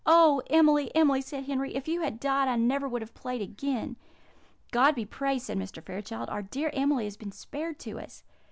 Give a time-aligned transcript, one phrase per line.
[0.07, 1.75] "Oh, Emily, Emily!" said Henry.
[1.75, 3.97] "If you had died, I never would have played again."
[4.71, 5.79] "God be praised!" said Mr.
[5.83, 6.27] Fairchild.
[6.27, 8.23] "Our dear Emily has been spared to us."